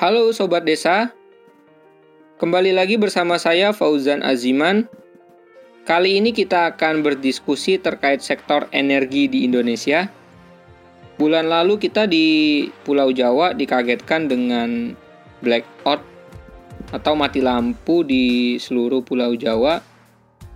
[0.00, 1.12] Halo Sobat Desa,
[2.40, 4.88] kembali lagi bersama saya Fauzan Aziman.
[5.84, 10.08] Kali ini kita akan berdiskusi terkait sektor energi di Indonesia.
[11.20, 14.96] Bulan lalu kita di Pulau Jawa dikagetkan dengan
[15.44, 16.00] blackout
[16.96, 19.84] atau mati lampu di seluruh Pulau Jawa.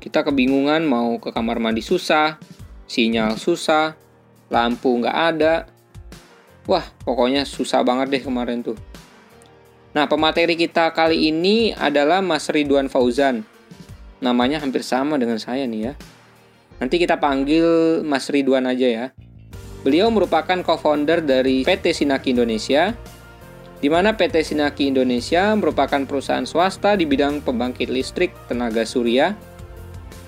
[0.00, 2.40] Kita kebingungan mau ke kamar mandi susah,
[2.88, 4.00] sinyal susah,
[4.48, 5.68] lampu nggak ada.
[6.64, 8.95] Wah, pokoknya susah banget deh kemarin tuh.
[9.96, 13.48] Nah, pemateri kita kali ini adalah Mas Ridwan Fauzan.
[14.20, 15.92] Namanya hampir sama dengan saya nih ya.
[16.76, 17.64] Nanti kita panggil
[18.04, 19.06] Mas Ridwan aja ya.
[19.80, 22.92] Beliau merupakan co-founder dari PT Sinaki Indonesia,
[23.80, 29.32] di mana PT Sinaki Indonesia merupakan perusahaan swasta di bidang pembangkit listrik tenaga surya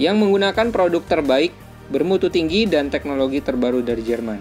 [0.01, 1.53] yang menggunakan produk terbaik,
[1.93, 4.41] bermutu tinggi, dan teknologi terbaru dari Jerman.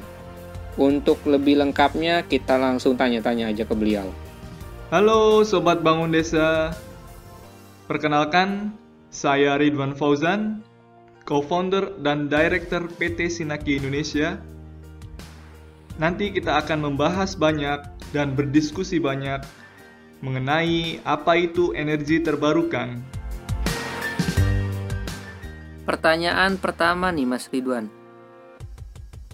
[0.79, 4.26] Untuk lebih lengkapnya, kita langsung tanya-tanya aja ke beliau.
[4.87, 6.71] Halo Sobat Bangun Desa
[7.91, 8.71] Perkenalkan,
[9.11, 10.63] saya Ridwan Fauzan
[11.27, 14.39] Co-founder dan Director PT Sinaki Indonesia
[15.99, 17.83] Nanti kita akan membahas banyak
[18.15, 19.43] dan berdiskusi banyak
[20.23, 23.03] mengenai apa itu energi terbarukan.
[25.83, 27.91] Pertanyaan pertama nih Mas Ridwan.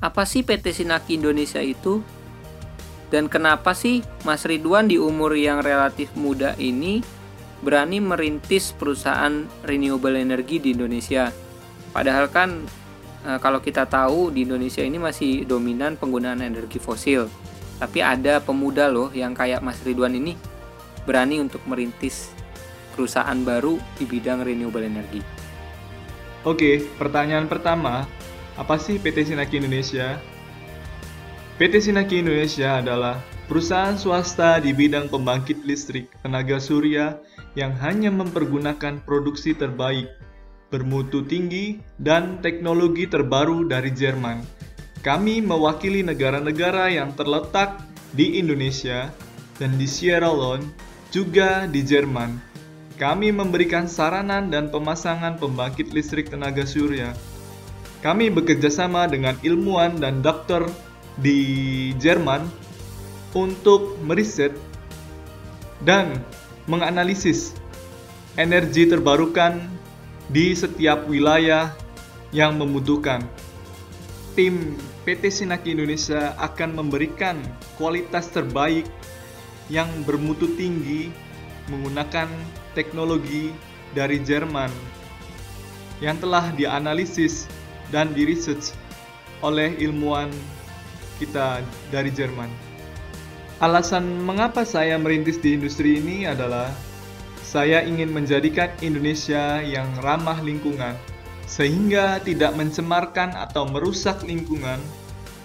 [0.02, 2.02] Apa sih PT Sinaki Indonesia itu?
[3.14, 7.06] Dan kenapa sih Mas Ridwan di umur yang relatif muda ini
[7.62, 11.30] berani merintis perusahaan renewable energy di Indonesia?
[11.94, 12.66] Padahal kan
[13.22, 17.30] e, kalau kita tahu di Indonesia ini masih dominan penggunaan energi fosil.
[17.78, 20.34] Tapi ada pemuda loh yang kayak Mas Ridwan ini
[21.06, 22.34] berani untuk merintis
[22.98, 25.22] perusahaan baru di bidang renewable energy.
[26.42, 28.10] Oke, pertanyaan pertama,
[28.58, 30.18] apa sih PT Sinaki Indonesia?
[31.54, 37.22] PT Sinaki Indonesia adalah perusahaan swasta di bidang pembangkit listrik tenaga surya
[37.54, 40.10] yang hanya mempergunakan produksi terbaik,
[40.74, 44.42] bermutu tinggi, dan teknologi terbaru dari Jerman.
[45.06, 47.86] Kami mewakili negara-negara yang terletak
[48.18, 49.14] di Indonesia
[49.62, 50.66] dan di Sierra Leone,
[51.14, 52.34] juga di Jerman.
[52.98, 57.14] Kami memberikan saranan dan pemasangan pembangkit listrik tenaga surya.
[58.02, 60.66] Kami bekerjasama dengan ilmuwan dan dokter
[61.20, 62.46] di Jerman
[63.34, 64.54] untuk meriset
[65.84, 66.22] dan
[66.66, 67.54] menganalisis
[68.40, 69.62] energi terbarukan
[70.32, 71.74] di setiap wilayah
[72.34, 73.22] yang membutuhkan.
[74.34, 74.74] Tim
[75.06, 77.38] PT Sinaki Indonesia akan memberikan
[77.78, 78.90] kualitas terbaik
[79.70, 81.14] yang bermutu tinggi
[81.70, 82.26] menggunakan
[82.74, 83.54] teknologi
[83.94, 84.74] dari Jerman
[86.02, 87.46] yang telah dianalisis
[87.94, 88.74] dan diresearch
[89.46, 90.34] oleh ilmuwan
[91.24, 92.52] kita dari Jerman.
[93.64, 96.68] Alasan mengapa saya merintis di industri ini adalah
[97.40, 101.00] saya ingin menjadikan Indonesia yang ramah lingkungan
[101.48, 104.84] sehingga tidak mencemarkan atau merusak lingkungan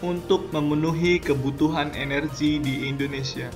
[0.02, 3.50] untuk memenuhi kebutuhan energi di Indonesia.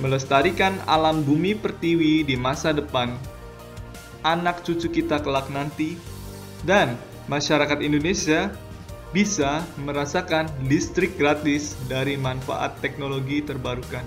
[0.00, 3.14] Melestarikan alam bumi pertiwi di masa depan,
[4.26, 5.96] anak cucu kita kelak nanti,
[6.64, 6.98] dan
[7.30, 8.52] masyarakat Indonesia
[9.14, 14.02] bisa merasakan listrik gratis dari manfaat teknologi terbarukan.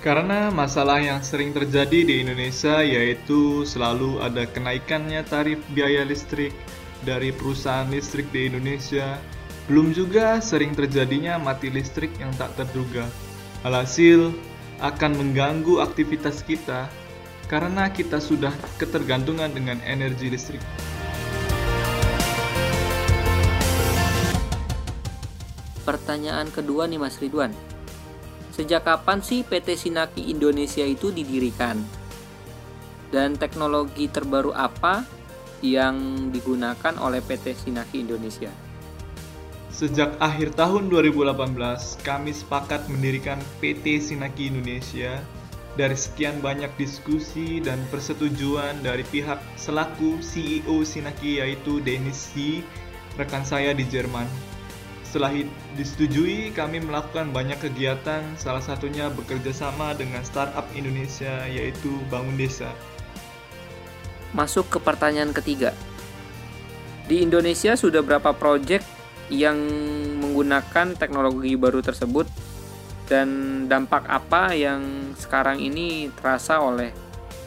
[0.00, 6.50] Karena masalah yang sering terjadi di Indonesia yaitu selalu ada kenaikannya tarif biaya listrik
[7.06, 9.20] dari perusahaan listrik di Indonesia,
[9.70, 13.06] belum juga sering terjadinya mati listrik yang tak terduga.
[13.62, 14.34] Alhasil
[14.82, 16.90] akan mengganggu aktivitas kita
[17.46, 18.50] karena kita sudah
[18.82, 20.91] ketergantungan dengan energi listrik.
[25.82, 27.50] Pertanyaan kedua nih Mas Ridwan.
[28.52, 31.80] Sejak kapan sih PT Sinaki Indonesia itu didirikan?
[33.08, 35.02] Dan teknologi terbaru apa
[35.64, 38.52] yang digunakan oleh PT Sinaki Indonesia?
[39.72, 41.56] Sejak akhir tahun 2018,
[42.04, 45.16] kami sepakat mendirikan PT Sinaki Indonesia
[45.72, 52.60] dari sekian banyak diskusi dan persetujuan dari pihak selaku CEO Sinaki yaitu Dennis C,
[53.16, 54.51] rekan saya di Jerman.
[55.12, 55.44] Setelah
[55.76, 62.72] disetujui, kami melakukan banyak kegiatan, salah satunya bekerja sama dengan startup Indonesia yaitu Bangun Desa.
[64.32, 65.76] Masuk ke pertanyaan ketiga.
[67.04, 68.80] Di Indonesia sudah berapa proyek
[69.28, 69.60] yang
[70.16, 72.24] menggunakan teknologi baru tersebut
[73.04, 73.28] dan
[73.68, 76.88] dampak apa yang sekarang ini terasa oleh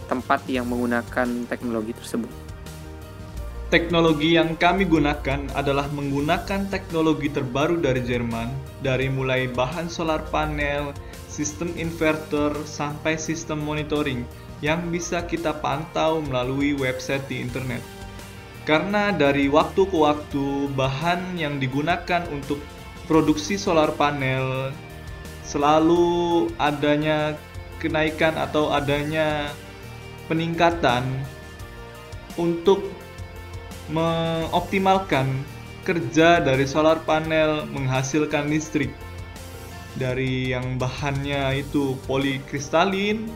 [0.06, 2.45] tempat yang menggunakan teknologi tersebut?
[3.75, 8.48] Teknologi yang kami gunakan adalah menggunakan teknologi terbaru dari Jerman,
[8.80, 10.95] dari mulai bahan solar panel
[11.27, 14.24] sistem inverter, sampai sistem monitoring
[14.63, 17.83] yang bisa kita pantau melalui website di internet.
[18.63, 22.63] Karena dari waktu ke waktu, bahan yang digunakan untuk
[23.12, 24.72] produksi solar panel
[25.44, 27.36] selalu adanya
[27.83, 29.51] kenaikan atau adanya
[30.31, 31.04] peningkatan
[32.39, 33.04] untuk
[33.90, 35.30] mengoptimalkan
[35.86, 38.90] kerja dari solar panel menghasilkan listrik.
[39.96, 43.32] Dari yang bahannya itu polikristalin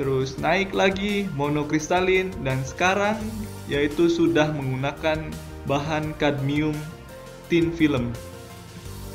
[0.00, 3.20] terus naik lagi monokristalin dan sekarang
[3.68, 5.28] yaitu sudah menggunakan
[5.68, 6.72] bahan kadmium
[7.52, 8.14] tin film.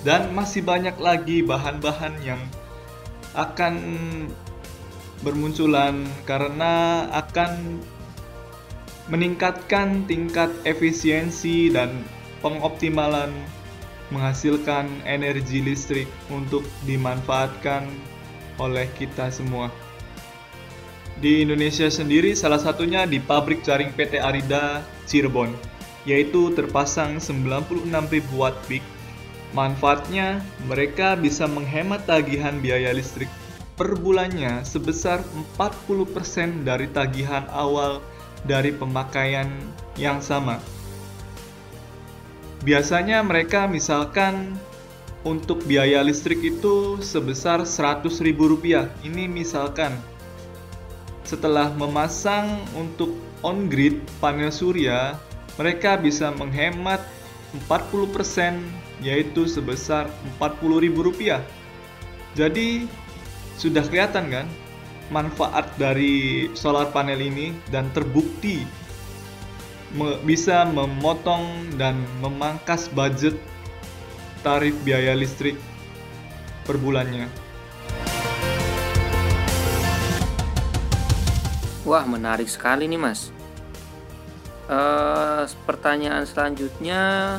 [0.05, 2.37] Dan masih banyak lagi bahan-bahan yang
[3.33, 3.81] akan
[5.25, 7.81] bermunculan karena akan
[9.09, 12.03] meningkatkan tingkat efisiensi dan
[12.41, 13.33] pengoptimalan
[14.13, 17.89] menghasilkan energi listrik untuk dimanfaatkan
[18.61, 19.73] oleh kita semua.
[21.17, 25.53] Di Indonesia sendiri salah satunya di pabrik jaring PT Arida Cirebon,
[26.03, 27.89] yaitu terpasang 96.000
[28.35, 28.83] watt peak
[29.55, 33.31] Manfaatnya, mereka bisa menghemat tagihan biaya listrik
[33.79, 35.23] per bulannya sebesar
[35.55, 38.03] 40% dari tagihan awal
[38.45, 39.49] dari pemakaian
[39.97, 40.61] yang sama.
[42.65, 44.57] Biasanya mereka misalkan
[45.25, 48.89] untuk biaya listrik itu sebesar Rp100.000.
[49.05, 49.97] Ini misalkan
[51.25, 55.17] setelah memasang untuk on-grid panel surya,
[55.57, 57.01] mereka bisa menghemat
[57.65, 58.61] 40%
[59.01, 61.41] yaitu sebesar Rp40.000.
[62.37, 62.85] Jadi
[63.57, 64.45] sudah kelihatan kan
[65.13, 68.65] manfaat dari solar panel ini dan terbukti
[69.95, 73.37] me bisa memotong dan memangkas budget
[74.41, 75.55] tarif biaya listrik
[76.65, 77.29] per bulannya.
[81.85, 83.29] Wah, menarik sekali nih, Mas.
[84.65, 87.37] Uh, pertanyaan selanjutnya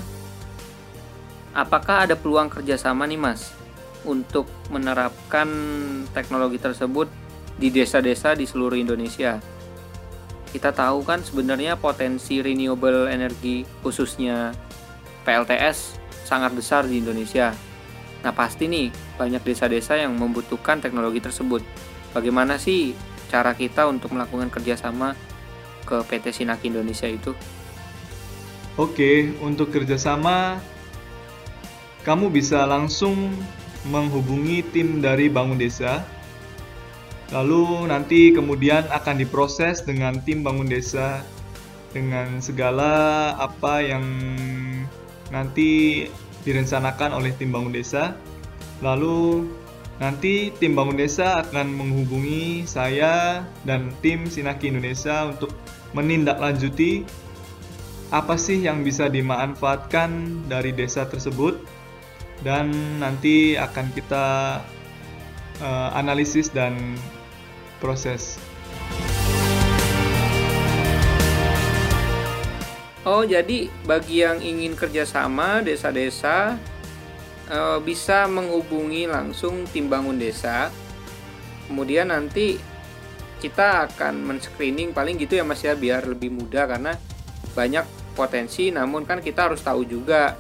[1.57, 3.57] apakah ada peluang kerjasama nih mas
[4.05, 5.49] untuk menerapkan
[6.13, 7.09] teknologi tersebut
[7.57, 9.41] di desa-desa di seluruh Indonesia?
[10.53, 14.57] Kita tahu kan sebenarnya potensi renewable energy khususnya
[15.27, 17.53] PLTS sangat besar di Indonesia.
[18.25, 18.89] Nah pasti nih
[19.21, 21.61] banyak desa-desa yang membutuhkan teknologi tersebut.
[22.17, 22.97] Bagaimana sih
[23.29, 25.13] cara kita untuk melakukan kerjasama
[25.87, 27.35] ke PT Sinaki Indonesia itu?
[28.77, 30.61] Oke, untuk kerjasama
[32.05, 33.35] kamu bisa langsung
[33.87, 36.03] menghubungi tim dari Bangun Desa.
[37.35, 41.27] Lalu nanti kemudian akan diproses dengan tim Bangun Desa
[41.91, 44.05] dengan segala apa yang
[45.35, 46.07] nanti
[46.47, 48.15] direncanakan oleh tim Bangun Desa.
[48.79, 49.51] Lalu
[49.99, 55.51] nanti tim Bangun Desa akan menghubungi saya dan tim Sinaki Indonesia untuk
[55.99, 57.03] menindaklanjuti
[58.15, 61.59] apa sih yang bisa dimanfaatkan dari desa tersebut
[62.47, 62.71] dan
[63.03, 64.27] nanti akan kita
[65.59, 66.95] uh, analisis dan
[67.79, 68.41] proses.
[73.07, 76.59] Oh, jadi bagi yang ingin kerjasama desa-desa
[77.47, 80.75] uh, bisa menghubungi langsung tim bangun desa.
[81.71, 82.59] Kemudian nanti
[83.39, 86.99] kita akan men-screening paling gitu ya Mas ya biar lebih mudah karena
[87.53, 87.85] banyak
[88.17, 90.35] potensi namun kan kita harus tahu juga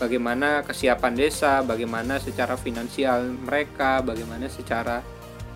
[0.00, 5.04] bagaimana kesiapan desa, bagaimana secara finansial mereka, bagaimana secara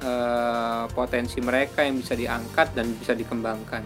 [0.04, 3.82] uh, potensi mereka yang bisa diangkat dan bisa dikembangkan.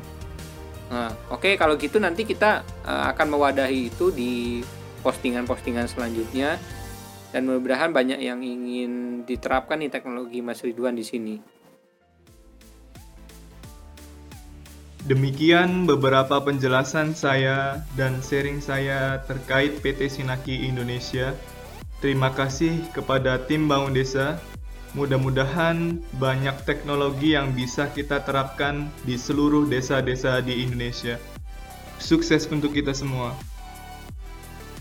[0.88, 4.60] Nah, oke okay, kalau gitu nanti kita uh, akan mewadahi itu di
[5.06, 6.58] postingan-postingan selanjutnya
[7.30, 11.36] dan mudah-mudahan banyak yang ingin diterapkan nih teknologi Mas Ridwan di sini.
[15.08, 21.32] Demikian beberapa penjelasan saya dan sharing saya terkait PT Sinaki Indonesia.
[22.04, 24.36] Terima kasih kepada tim Bangun Desa.
[24.96, 31.20] Mudah-mudahan banyak teknologi yang bisa kita terapkan di seluruh desa-desa di Indonesia.
[32.00, 33.36] Sukses untuk kita semua.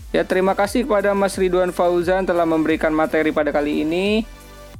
[0.08, 4.24] Ya, terima kasih kepada Mas Ridwan Fauzan telah memberikan materi pada kali ini.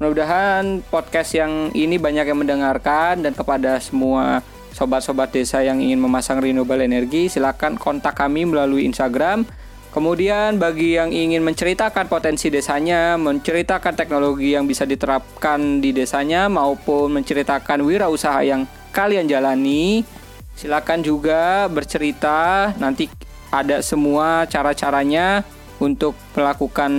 [0.00, 4.40] Mudah-mudahan podcast yang ini banyak yang mendengarkan dan kepada semua
[4.72, 9.44] sobat-sobat desa yang ingin memasang renewable energi, silakan kontak kami melalui Instagram.
[9.88, 17.16] Kemudian bagi yang ingin menceritakan potensi desanya, menceritakan teknologi yang bisa diterapkan di desanya maupun
[17.16, 20.04] menceritakan wirausaha yang kalian jalani,
[20.52, 22.70] silakan juga bercerita.
[22.76, 23.08] Nanti
[23.48, 25.40] ada semua cara-caranya
[25.80, 26.92] untuk melakukan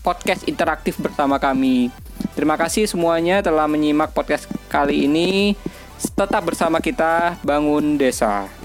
[0.00, 1.92] podcast interaktif bersama kami.
[2.32, 5.52] Terima kasih semuanya telah menyimak podcast kali ini.
[6.00, 8.61] Tetap bersama kita bangun desa.